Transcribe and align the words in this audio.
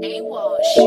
What's 0.00 0.78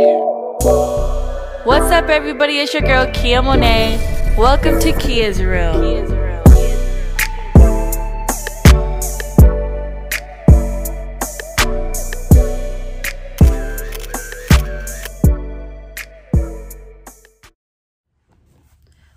up, 1.91 2.07
everybody? 2.07 2.59
It's 2.59 2.73
your 2.73 2.81
girl 2.81 3.11
Kia 3.11 3.41
Monet. 3.41 4.35
Welcome 4.37 4.79
to 4.79 4.93
Kia's 4.93 5.43
Room. 5.43 6.07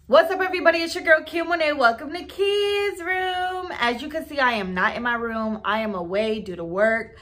What's 0.09 0.33
up, 0.33 0.41
everybody? 0.41 0.79
It's 0.79 0.97
your 0.97 1.05
girl 1.05 1.23
Kia 1.25 1.45
Monet. 1.45 1.75
Welcome 1.75 2.13
to 2.13 2.25
Kia's 2.25 3.01
Room. 3.01 3.71
As 3.79 4.03
you 4.03 4.09
can 4.09 4.27
see, 4.27 4.41
I 4.41 4.55
am 4.55 4.75
not 4.75 4.97
in 4.97 5.05
my 5.05 5.15
room. 5.15 5.61
I 5.65 5.79
am 5.83 5.95
away 5.95 6.41
due 6.41 6.57
to 6.57 6.65
work. 6.65 7.17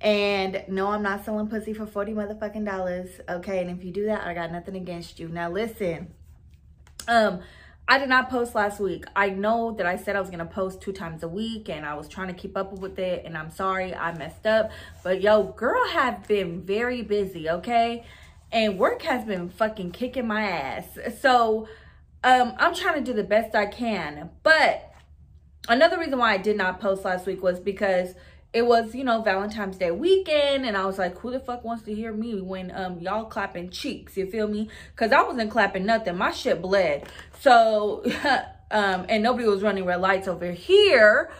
And 0.00 0.64
no, 0.68 0.88
I'm 0.88 1.02
not 1.02 1.24
selling 1.24 1.48
pussy 1.48 1.72
for 1.72 1.86
40 1.86 2.12
motherfucking 2.12 2.64
dollars. 2.64 3.08
Okay, 3.28 3.60
and 3.60 3.70
if 3.70 3.84
you 3.84 3.90
do 3.90 4.06
that, 4.06 4.26
I 4.26 4.34
got 4.34 4.52
nothing 4.52 4.76
against 4.76 5.18
you. 5.18 5.28
Now 5.28 5.50
listen, 5.50 6.14
um, 7.08 7.40
I 7.90 7.98
did 7.98 8.10
not 8.10 8.28
post 8.28 8.54
last 8.54 8.80
week. 8.80 9.06
I 9.16 9.30
know 9.30 9.72
that 9.72 9.86
I 9.86 9.96
said 9.96 10.14
I 10.14 10.20
was 10.20 10.28
gonna 10.28 10.44
post 10.44 10.82
two 10.82 10.92
times 10.92 11.22
a 11.22 11.28
week 11.28 11.70
and 11.70 11.86
I 11.86 11.94
was 11.94 12.06
trying 12.06 12.28
to 12.28 12.34
keep 12.34 12.54
up 12.54 12.78
with 12.78 12.98
it 12.98 13.24
and 13.24 13.36
I'm 13.36 13.50
sorry 13.50 13.94
I 13.94 14.16
messed 14.16 14.46
up. 14.46 14.70
But 15.02 15.22
yo, 15.22 15.42
girl 15.44 15.88
have 15.88 16.28
been 16.28 16.60
very 16.62 17.00
busy, 17.00 17.48
okay? 17.48 18.04
And 18.52 18.78
work 18.78 19.02
has 19.02 19.24
been 19.24 19.48
fucking 19.48 19.92
kicking 19.92 20.26
my 20.26 20.42
ass. 20.42 20.98
So 21.18 21.66
um 22.22 22.52
I'm 22.58 22.74
trying 22.74 23.02
to 23.02 23.12
do 23.12 23.14
the 23.14 23.24
best 23.24 23.54
I 23.54 23.64
can. 23.64 24.30
But 24.42 24.92
another 25.66 25.98
reason 25.98 26.18
why 26.18 26.34
I 26.34 26.38
did 26.38 26.58
not 26.58 26.80
post 26.80 27.06
last 27.06 27.24
week 27.24 27.42
was 27.42 27.58
because 27.58 28.14
it 28.52 28.66
was, 28.66 28.94
you 28.94 29.04
know, 29.04 29.22
Valentine's 29.22 29.76
Day 29.76 29.90
weekend. 29.90 30.64
And 30.64 30.76
I 30.76 30.86
was 30.86 30.98
like, 30.98 31.18
who 31.18 31.30
the 31.30 31.40
fuck 31.40 31.64
wants 31.64 31.84
to 31.84 31.94
hear 31.94 32.12
me 32.12 32.40
when 32.40 32.72
um 32.74 32.98
y'all 32.98 33.24
clapping 33.24 33.70
cheeks? 33.70 34.16
You 34.16 34.26
feel 34.26 34.48
me? 34.48 34.68
Because 34.94 35.12
I 35.12 35.22
wasn't 35.22 35.50
clapping 35.50 35.84
nothing. 35.84 36.16
My 36.16 36.30
shit 36.30 36.62
bled. 36.62 37.08
So, 37.40 38.04
um, 38.70 39.06
and 39.08 39.22
nobody 39.22 39.46
was 39.46 39.62
running 39.62 39.84
red 39.84 40.00
lights 40.00 40.28
over 40.28 40.50
here. 40.50 41.30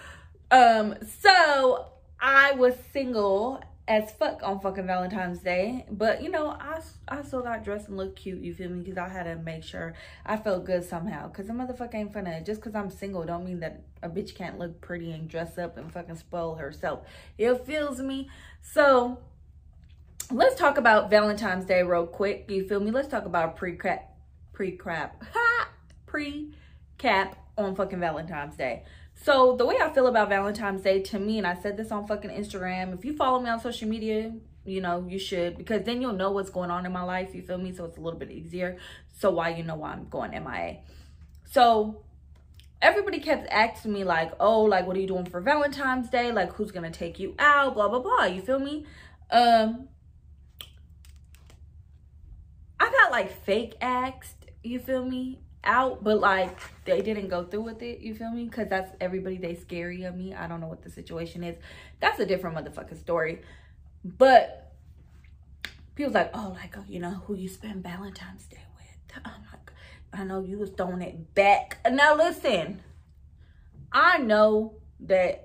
Um, 0.50 0.96
so 1.22 1.86
I 2.20 2.52
was 2.52 2.74
single 2.92 3.62
as 3.88 4.12
fuck 4.12 4.42
on 4.42 4.60
fucking 4.60 4.86
Valentine's 4.86 5.38
Day. 5.38 5.86
But, 5.90 6.22
you 6.22 6.30
know, 6.30 6.50
I, 6.50 6.80
I 7.08 7.22
still 7.22 7.40
got 7.40 7.64
dressed 7.64 7.88
and 7.88 7.96
looked 7.96 8.16
cute, 8.16 8.42
you 8.42 8.54
feel 8.54 8.68
me? 8.68 8.80
Because 8.80 8.98
I 8.98 9.08
had 9.08 9.24
to 9.24 9.36
make 9.36 9.64
sure 9.64 9.94
I 10.26 10.36
felt 10.36 10.66
good 10.66 10.84
somehow. 10.84 11.28
Because 11.28 11.46
the 11.46 11.54
motherfucker 11.54 11.94
ain't 11.94 12.12
finna, 12.12 12.44
just 12.44 12.60
because 12.60 12.74
I'm 12.74 12.90
single 12.90 13.24
don't 13.24 13.46
mean 13.46 13.60
that 13.60 13.82
a 14.02 14.08
bitch 14.08 14.34
can't 14.34 14.58
look 14.58 14.80
pretty 14.82 15.10
and 15.10 15.26
dress 15.26 15.56
up 15.56 15.78
and 15.78 15.90
fucking 15.90 16.16
spoil 16.16 16.56
herself. 16.56 17.06
It 17.38 17.64
feels 17.64 17.98
me. 18.00 18.28
So, 18.60 19.18
let's 20.30 20.54
talk 20.54 20.76
about 20.76 21.08
Valentine's 21.08 21.64
Day 21.64 21.82
real 21.82 22.06
quick. 22.06 22.44
You 22.48 22.68
feel 22.68 22.80
me? 22.80 22.90
Let's 22.90 23.08
talk 23.08 23.24
about 23.24 23.56
pre-crap, 23.56 24.14
pre-crap, 24.52 25.24
pre-cap 26.06 27.38
on 27.56 27.74
fucking 27.74 28.00
Valentine's 28.00 28.54
Day. 28.54 28.84
So 29.24 29.56
the 29.56 29.66
way 29.66 29.76
I 29.82 29.90
feel 29.90 30.06
about 30.06 30.28
Valentine's 30.28 30.82
Day 30.82 31.02
to 31.02 31.18
me, 31.18 31.38
and 31.38 31.46
I 31.46 31.60
said 31.60 31.76
this 31.76 31.90
on 31.90 32.06
fucking 32.06 32.30
Instagram, 32.30 32.94
if 32.94 33.04
you 33.04 33.16
follow 33.16 33.40
me 33.40 33.50
on 33.50 33.60
social 33.60 33.88
media, 33.88 34.32
you 34.64 34.80
know, 34.80 35.04
you 35.08 35.18
should, 35.18 35.58
because 35.58 35.82
then 35.82 36.00
you'll 36.00 36.12
know 36.12 36.30
what's 36.30 36.50
going 36.50 36.70
on 36.70 36.86
in 36.86 36.92
my 36.92 37.02
life, 37.02 37.34
you 37.34 37.42
feel 37.42 37.58
me? 37.58 37.72
So 37.72 37.84
it's 37.84 37.96
a 37.96 38.00
little 38.00 38.18
bit 38.18 38.30
easier. 38.30 38.76
So 39.18 39.30
why 39.30 39.50
you 39.50 39.64
know 39.64 39.74
why 39.74 39.92
I'm 39.92 40.08
going 40.08 40.30
MIA. 40.30 40.78
So 41.50 42.02
everybody 42.80 43.18
kept 43.18 43.48
asking 43.50 43.92
me 43.92 44.04
like, 44.04 44.32
oh, 44.38 44.62
like, 44.62 44.86
what 44.86 44.96
are 44.96 45.00
you 45.00 45.08
doing 45.08 45.24
for 45.24 45.40
Valentine's 45.40 46.08
Day? 46.08 46.30
Like, 46.30 46.52
who's 46.52 46.70
to 46.70 46.90
take 46.90 47.18
you 47.18 47.34
out? 47.38 47.74
Blah, 47.74 47.88
blah, 47.88 48.00
blah. 48.00 48.24
You 48.24 48.40
feel 48.40 48.60
me? 48.60 48.86
Um, 49.30 49.88
I 52.78 52.90
got 52.90 53.10
like 53.10 53.44
fake 53.44 53.74
asked, 53.80 54.46
you 54.62 54.78
feel 54.78 55.04
me? 55.04 55.40
Out, 55.68 56.02
but 56.02 56.18
like 56.18 56.58
they 56.84 57.02
didn't 57.02 57.28
go 57.28 57.44
through 57.44 57.60
with 57.60 57.82
it. 57.82 58.00
You 58.00 58.14
feel 58.14 58.32
me? 58.32 58.46
Because 58.46 58.68
that's 58.68 58.90
everybody. 59.00 59.36
They 59.36 59.54
scary 59.54 60.02
of 60.04 60.16
me. 60.16 60.34
I 60.34 60.48
don't 60.48 60.60
know 60.60 60.66
what 60.66 60.82
the 60.82 60.90
situation 60.90 61.44
is. 61.44 61.56
That's 62.00 62.18
a 62.18 62.26
different 62.26 62.56
motherfucking 62.56 62.98
story. 62.98 63.42
But 64.04 64.72
people's 65.94 66.14
like, 66.14 66.30
oh, 66.34 66.56
like 66.60 66.76
uh, 66.76 66.80
you 66.88 66.98
know 66.98 67.22
who 67.26 67.34
you 67.34 67.48
spend 67.48 67.84
Valentine's 67.84 68.46
Day 68.46 68.64
with. 68.74 69.22
I'm 69.24 69.42
like, 69.52 69.72
I 70.12 70.24
know 70.24 70.40
you 70.40 70.58
was 70.58 70.70
throwing 70.70 71.02
it 71.02 71.34
back. 71.34 71.78
Now 71.88 72.16
listen, 72.16 72.82
I 73.92 74.18
know 74.18 74.74
that. 75.00 75.44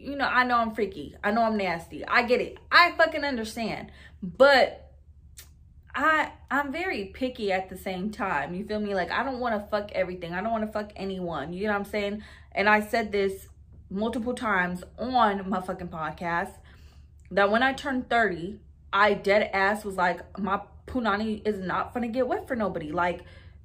You 0.00 0.14
know, 0.14 0.26
I 0.26 0.44
know 0.44 0.58
I'm 0.58 0.76
freaky. 0.76 1.16
I 1.24 1.32
know 1.32 1.42
I'm 1.42 1.56
nasty. 1.56 2.06
I 2.06 2.22
get 2.22 2.40
it. 2.40 2.58
I 2.70 2.92
fucking 2.92 3.24
understand. 3.24 3.90
But 4.22 4.87
I 5.98 6.30
I'm 6.48 6.70
very 6.70 7.06
picky 7.06 7.50
at 7.52 7.68
the 7.68 7.76
same 7.76 8.10
time. 8.10 8.54
You 8.54 8.64
feel 8.64 8.78
me? 8.78 8.94
Like 8.94 9.10
I 9.10 9.24
don't 9.24 9.40
want 9.40 9.60
to 9.60 9.68
fuck 9.68 9.90
everything. 9.92 10.32
I 10.32 10.40
don't 10.40 10.52
want 10.52 10.64
to 10.64 10.72
fuck 10.72 10.92
anyone. 10.94 11.52
You 11.52 11.66
know 11.66 11.72
what 11.72 11.80
I'm 11.80 11.84
saying? 11.84 12.22
And 12.52 12.68
I 12.68 12.80
said 12.80 13.10
this 13.10 13.48
multiple 13.90 14.32
times 14.32 14.84
on 14.96 15.50
my 15.50 15.60
fucking 15.60 15.88
podcast 15.88 16.52
that 17.32 17.50
when 17.50 17.64
I 17.64 17.72
turned 17.72 18.08
30, 18.08 18.60
I 18.92 19.14
dead 19.14 19.50
ass 19.52 19.84
was 19.84 19.96
like 19.96 20.38
my 20.38 20.60
punani 20.86 21.46
is 21.46 21.58
not 21.58 21.92
gonna 21.92 22.08
get 22.08 22.28
wet 22.28 22.46
for 22.46 22.54
nobody. 22.54 22.92
Like 22.92 23.22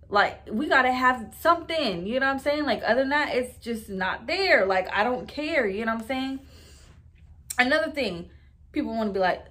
like 0.10 0.50
we 0.52 0.68
gotta 0.68 0.92
have 0.92 1.36
something, 1.40 2.08
you 2.08 2.20
know 2.20 2.26
what 2.26 2.34
I'm 2.34 2.40
saying? 2.40 2.64
Like 2.64 2.82
other 2.84 3.02
than 3.02 3.10
that, 3.10 3.36
it's 3.36 3.64
just 3.64 3.90
not 3.90 4.26
there. 4.26 4.66
Like 4.66 4.88
I 4.92 5.04
don't 5.04 5.28
care, 5.28 5.68
you 5.68 5.86
know 5.86 5.94
what 5.94 6.02
I'm 6.02 6.08
saying? 6.08 6.40
Another 7.60 7.92
thing, 7.92 8.32
people 8.72 8.96
want 8.96 9.10
to 9.10 9.14
be 9.14 9.20
like, 9.20 9.46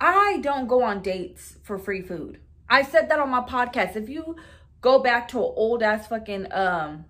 I 0.00 0.38
don't 0.42 0.66
go 0.66 0.82
on 0.82 1.02
dates 1.02 1.56
for 1.62 1.78
free 1.78 2.02
food. 2.02 2.40
I 2.68 2.82
said 2.82 3.08
that 3.08 3.18
on 3.18 3.30
my 3.30 3.40
podcast. 3.40 3.96
If 3.96 4.08
you 4.08 4.36
go 4.80 4.98
back 5.02 5.28
to 5.28 5.38
an 5.38 5.52
old 5.56 5.82
ass 5.82 6.06
fucking 6.08 6.52
um 6.52 7.04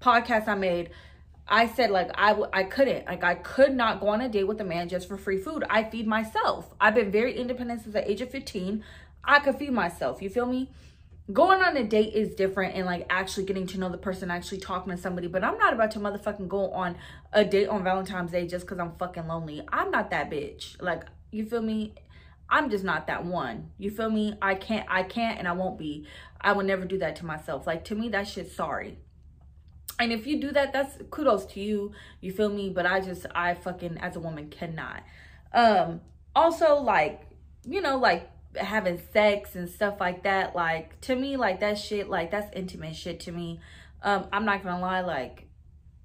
podcast 0.00 0.48
I 0.48 0.54
made, 0.54 0.90
I 1.48 1.66
said 1.66 1.90
like 1.90 2.10
I 2.14 2.40
I 2.52 2.62
couldn't 2.64 3.06
like 3.06 3.24
I 3.24 3.34
could 3.34 3.74
not 3.74 4.00
go 4.00 4.08
on 4.08 4.20
a 4.20 4.28
date 4.28 4.44
with 4.44 4.60
a 4.60 4.64
man 4.64 4.88
just 4.88 5.08
for 5.08 5.16
free 5.16 5.38
food. 5.38 5.64
I 5.68 5.84
feed 5.84 6.06
myself. 6.06 6.72
I've 6.80 6.94
been 6.94 7.10
very 7.10 7.36
independent 7.36 7.82
since 7.82 7.94
the 7.94 8.08
age 8.08 8.20
of 8.20 8.30
15. 8.30 8.84
I 9.24 9.40
could 9.40 9.56
feed 9.56 9.72
myself. 9.72 10.22
You 10.22 10.30
feel 10.30 10.46
me? 10.46 10.70
Going 11.32 11.62
on 11.62 11.76
a 11.76 11.84
date 11.84 12.14
is 12.14 12.34
different 12.34 12.74
and 12.74 12.84
like 12.84 13.06
actually 13.08 13.46
getting 13.46 13.66
to 13.68 13.78
know 13.78 13.88
the 13.88 13.98
person, 13.98 14.30
actually 14.30 14.58
talking 14.58 14.94
to 14.94 15.00
somebody. 15.00 15.28
But 15.28 15.44
I'm 15.44 15.56
not 15.56 15.72
about 15.72 15.92
to 15.92 16.00
motherfucking 16.00 16.48
go 16.48 16.70
on 16.72 16.96
a 17.32 17.44
date 17.44 17.68
on 17.68 17.82
Valentine's 17.84 18.32
Day 18.32 18.46
just 18.46 18.66
because 18.66 18.78
I'm 18.78 18.92
fucking 18.96 19.28
lonely. 19.28 19.62
I'm 19.72 19.90
not 19.90 20.10
that 20.10 20.30
bitch. 20.30 20.80
Like, 20.82 21.04
you 21.30 21.46
feel 21.46 21.62
me? 21.62 21.94
I'm 22.52 22.68
just 22.68 22.84
not 22.84 23.06
that 23.06 23.24
one. 23.24 23.70
You 23.78 23.90
feel 23.90 24.10
me? 24.10 24.34
I 24.42 24.54
can't, 24.54 24.86
I 24.90 25.04
can't 25.04 25.38
and 25.38 25.48
I 25.48 25.52
won't 25.52 25.78
be. 25.78 26.06
I 26.38 26.52
will 26.52 26.64
never 26.64 26.84
do 26.84 26.98
that 26.98 27.16
to 27.16 27.26
myself. 27.26 27.66
Like 27.66 27.82
to 27.86 27.94
me, 27.94 28.10
that 28.10 28.28
shit's 28.28 28.54
sorry. 28.54 28.98
And 29.98 30.12
if 30.12 30.26
you 30.26 30.38
do 30.38 30.52
that, 30.52 30.70
that's 30.70 30.98
kudos 31.10 31.46
to 31.46 31.60
you. 31.60 31.92
You 32.20 32.30
feel 32.30 32.50
me? 32.50 32.68
But 32.68 32.84
I 32.84 33.00
just, 33.00 33.24
I 33.34 33.54
fucking, 33.54 33.96
as 33.98 34.16
a 34.16 34.20
woman, 34.20 34.50
cannot. 34.50 35.02
Um, 35.54 36.02
also, 36.36 36.76
like, 36.76 37.22
you 37.64 37.80
know, 37.80 37.96
like 37.96 38.30
having 38.54 39.00
sex 39.14 39.54
and 39.54 39.68
stuff 39.68 39.98
like 39.98 40.24
that. 40.24 40.54
Like, 40.54 41.00
to 41.02 41.16
me, 41.16 41.38
like 41.38 41.60
that 41.60 41.78
shit, 41.78 42.10
like 42.10 42.30
that's 42.30 42.54
intimate 42.54 42.96
shit 42.96 43.20
to 43.20 43.32
me. 43.32 43.60
Um, 44.02 44.26
I'm 44.30 44.44
not 44.44 44.62
gonna 44.62 44.80
lie, 44.80 45.00
like, 45.00 45.46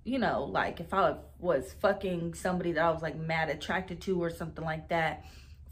you 0.05 0.19
know, 0.19 0.45
like 0.45 0.79
if 0.79 0.93
I 0.93 1.15
was 1.39 1.73
fucking 1.81 2.35
somebody 2.35 2.71
that 2.71 2.83
I 2.85 2.91
was 2.91 3.01
like 3.01 3.17
mad 3.17 3.49
attracted 3.49 3.99
to 4.03 4.23
or 4.23 4.29
something 4.29 4.63
like 4.63 4.87
that, 4.89 5.25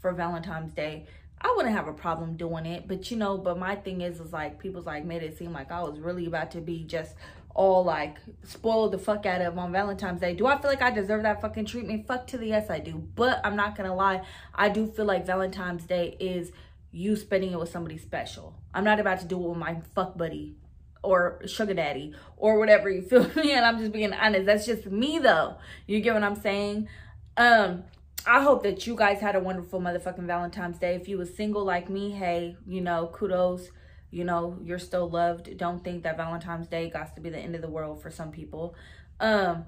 for 0.06 0.12
Valentine's 0.12 0.72
Day, 0.72 1.04
I 1.40 1.52
wouldn't 1.56 1.74
have 1.74 1.88
a 1.88 1.92
problem 1.92 2.36
doing 2.36 2.64
it. 2.64 2.86
But 2.86 3.10
you 3.10 3.16
know, 3.16 3.36
but 3.36 3.58
my 3.58 3.74
thing 3.74 4.02
is, 4.02 4.20
is 4.20 4.32
like 4.32 4.60
people's 4.60 4.86
like 4.86 5.04
made 5.04 5.24
it 5.24 5.36
seem 5.36 5.52
like 5.52 5.72
I 5.72 5.82
was 5.82 5.98
really 5.98 6.26
about 6.26 6.52
to 6.52 6.60
be 6.60 6.84
just 6.84 7.16
all 7.56 7.82
like 7.82 8.18
spoiled 8.44 8.92
the 8.92 8.98
fuck 8.98 9.26
out 9.26 9.40
of 9.40 9.58
on 9.58 9.72
Valentine's 9.72 10.20
Day. 10.20 10.32
Do 10.32 10.46
I 10.46 10.60
feel 10.60 10.70
like 10.70 10.80
I 10.80 10.92
deserve 10.92 11.24
that 11.24 11.40
fucking 11.40 11.64
treatment? 11.64 12.06
Fuck 12.06 12.28
to 12.28 12.38
the 12.38 12.46
yes, 12.46 12.70
I 12.70 12.78
do. 12.78 13.02
But 13.16 13.40
I'm 13.42 13.56
not 13.56 13.74
gonna 13.74 13.96
lie, 13.96 14.22
I 14.54 14.68
do 14.68 14.86
feel 14.86 15.06
like 15.06 15.26
Valentine's 15.26 15.84
Day 15.84 16.16
is 16.20 16.52
you 16.92 17.16
spending 17.16 17.50
it 17.50 17.58
with 17.58 17.70
somebody 17.70 17.98
special. 17.98 18.54
I'm 18.72 18.84
not 18.84 19.00
about 19.00 19.18
to 19.20 19.26
do 19.26 19.44
it 19.44 19.48
with 19.48 19.58
my 19.58 19.80
fuck 19.96 20.16
buddy 20.16 20.54
or 21.02 21.40
sugar 21.46 21.74
daddy 21.74 22.14
or 22.36 22.60
whatever 22.60 22.88
you 22.88 23.02
feel 23.02 23.28
me 23.36 23.52
and 23.52 23.64
i'm 23.64 23.78
just 23.78 23.92
being 23.92 24.12
honest 24.12 24.44
that's 24.44 24.66
just 24.66 24.86
me 24.86 25.20
though 25.20 25.54
you 25.86 26.00
get 26.00 26.14
what 26.14 26.24
i'm 26.24 26.34
saying 26.34 26.88
um 27.36 27.84
I 28.26 28.42
hope 28.42 28.64
that 28.64 28.86
you 28.86 28.96
guys 28.96 29.20
had 29.20 29.36
a 29.36 29.40
wonderful 29.40 29.80
motherfucking 29.80 30.26
Valentine's 30.26 30.78
Day. 30.78 30.96
If 30.96 31.06
you 31.08 31.16
was 31.16 31.34
single 31.34 31.64
like 31.64 31.88
me, 31.88 32.10
hey, 32.10 32.56
you 32.66 32.80
know, 32.80 33.08
kudos. 33.12 33.70
You 34.10 34.24
know, 34.24 34.58
you're 34.64 34.80
still 34.80 35.08
loved. 35.08 35.56
Don't 35.56 35.84
think 35.84 36.02
that 36.02 36.16
Valentine's 36.16 36.66
Day 36.66 36.90
got 36.90 37.14
to 37.14 37.20
be 37.20 37.30
the 37.30 37.38
end 37.38 37.54
of 37.54 37.62
the 37.62 37.68
world 37.68 38.02
for 38.02 38.10
some 38.10 38.32
people. 38.32 38.74
Um, 39.20 39.64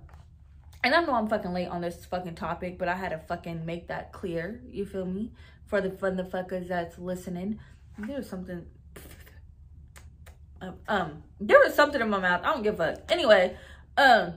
and 0.82 0.94
I 0.94 1.05
know 1.05 1.14
I'm 1.14 1.28
fucking 1.28 1.52
late 1.52 1.69
on 1.69 1.81
this 1.82 2.05
fucking 2.06 2.34
topic, 2.34 2.78
but 2.78 2.88
I 2.88 2.96
had 2.96 3.10
to 3.10 3.19
fucking 3.19 3.64
make 3.64 3.88
that 3.88 4.12
clear. 4.12 4.61
You 4.69 4.87
feel 4.87 5.06
me? 5.06 5.32
For 5.66 5.81
the 5.81 5.90
fun 5.90 6.16
the 6.16 6.25
fuckers 6.25 6.69
that's 6.69 6.99
listening. 6.99 7.61
There 7.99 8.16
was 8.16 8.28
something. 8.28 8.64
Um, 10.61 10.75
um, 10.88 11.22
there 11.40 11.58
was 11.61 11.75
something 11.75 12.00
in 12.00 12.08
my 12.11 12.19
mouth. 12.19 12.43
I 12.43 12.52
don't 12.52 12.62
give 12.62 12.81
a 12.81 12.94
fuck. 12.94 13.12
Anyway, 13.12 13.56
um, 13.96 14.34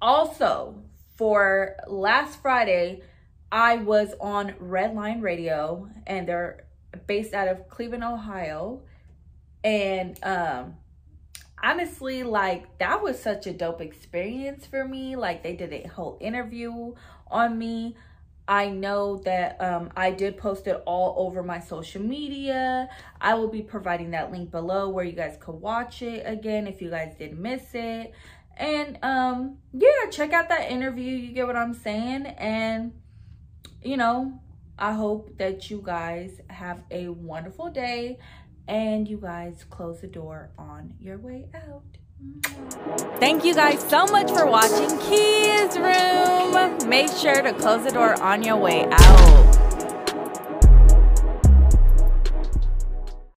also 0.00 0.82
for 1.22 1.76
last 1.86 2.42
Friday, 2.42 3.00
I 3.52 3.76
was 3.76 4.12
on 4.20 4.54
Redline 4.60 5.22
Radio, 5.22 5.88
and 6.04 6.26
they're 6.26 6.64
based 7.06 7.32
out 7.32 7.46
of 7.46 7.68
Cleveland, 7.68 8.02
Ohio. 8.02 8.82
And 9.62 10.18
um, 10.24 10.74
honestly, 11.62 12.24
like 12.24 12.76
that 12.78 13.04
was 13.04 13.22
such 13.22 13.46
a 13.46 13.52
dope 13.52 13.80
experience 13.80 14.66
for 14.66 14.84
me. 14.84 15.14
Like 15.14 15.44
they 15.44 15.54
did 15.54 15.72
a 15.72 15.86
whole 15.86 16.18
interview 16.20 16.94
on 17.30 17.56
me. 17.56 17.94
I 18.48 18.70
know 18.70 19.18
that 19.18 19.60
um, 19.60 19.90
I 19.96 20.10
did 20.10 20.36
post 20.36 20.66
it 20.66 20.82
all 20.86 21.14
over 21.24 21.44
my 21.44 21.60
social 21.60 22.02
media. 22.02 22.88
I 23.20 23.34
will 23.34 23.46
be 23.46 23.62
providing 23.62 24.10
that 24.10 24.32
link 24.32 24.50
below 24.50 24.88
where 24.88 25.04
you 25.04 25.12
guys 25.12 25.36
could 25.38 25.54
watch 25.54 26.02
it 26.02 26.24
again 26.26 26.66
if 26.66 26.82
you 26.82 26.90
guys 26.90 27.14
did 27.16 27.38
miss 27.38 27.62
it. 27.74 28.12
And 28.56 28.98
um, 29.02 29.58
yeah, 29.72 30.10
check 30.10 30.32
out 30.32 30.48
that 30.48 30.70
interview. 30.70 31.16
You 31.16 31.32
get 31.32 31.46
what 31.46 31.56
I'm 31.56 31.74
saying? 31.74 32.26
And, 32.26 32.92
you 33.82 33.96
know, 33.96 34.40
I 34.78 34.92
hope 34.92 35.38
that 35.38 35.70
you 35.70 35.82
guys 35.84 36.40
have 36.48 36.82
a 36.90 37.08
wonderful 37.08 37.70
day 37.70 38.18
and 38.68 39.08
you 39.08 39.18
guys 39.18 39.64
close 39.70 40.00
the 40.00 40.06
door 40.06 40.50
on 40.58 40.94
your 41.00 41.18
way 41.18 41.48
out. 41.54 41.82
Thank 43.18 43.44
you 43.44 43.54
guys 43.54 43.82
so 43.88 44.06
much 44.06 44.30
for 44.30 44.46
watching 44.46 44.88
Kia's 44.98 45.76
Room. 45.76 46.88
Make 46.88 47.10
sure 47.10 47.42
to 47.42 47.52
close 47.54 47.84
the 47.84 47.90
door 47.90 48.20
on 48.20 48.42
your 48.42 48.56
way 48.56 48.86
out. 48.90 49.51